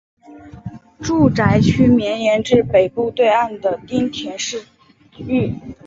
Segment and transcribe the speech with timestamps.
[0.99, 4.65] 住宅区绵延至北部对岸的町田市
[5.19, 5.53] 域。